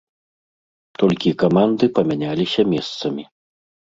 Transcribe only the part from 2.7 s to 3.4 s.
месцамі.